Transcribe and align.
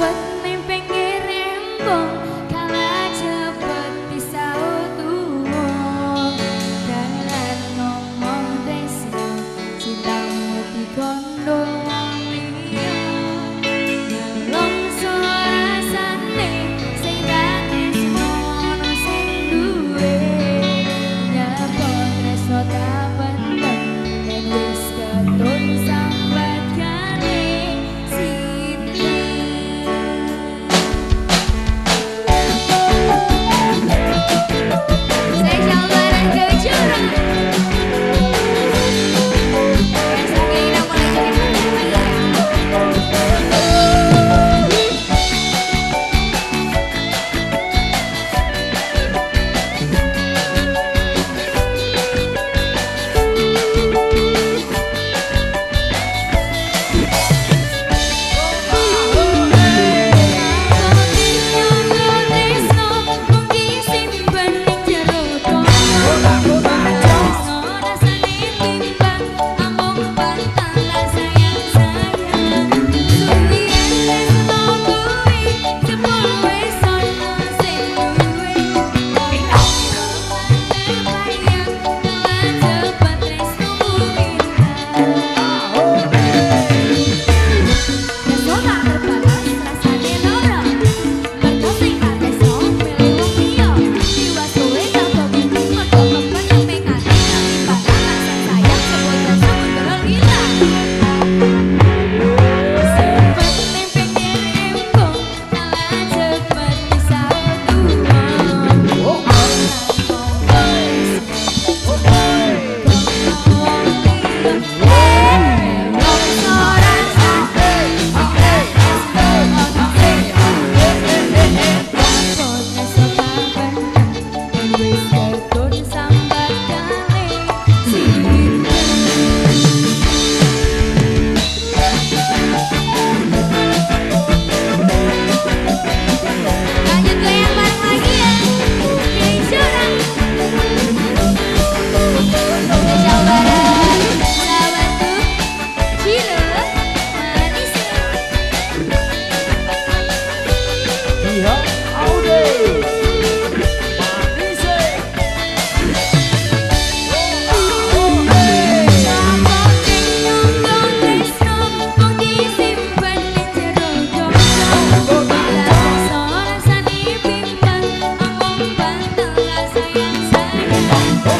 为 0.00 0.29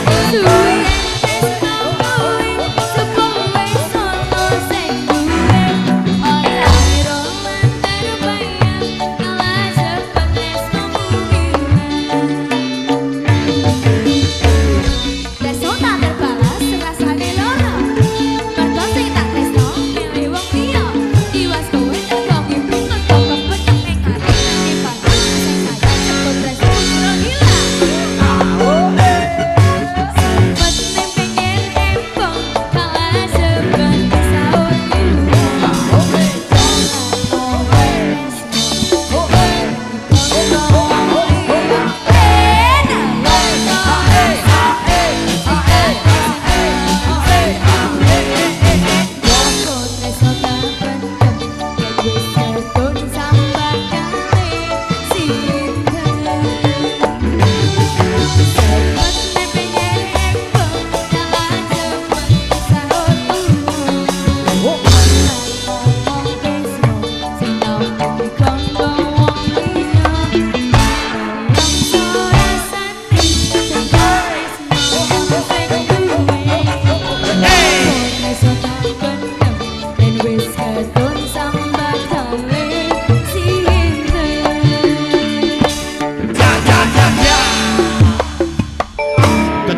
Tươi 0.07 0.85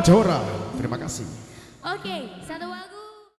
Kejora. 0.02 0.42
Terima 0.74 0.98
kasih. 0.98 1.22
Oke, 1.78 2.42
satu 2.42 2.66
lagu 2.66 3.01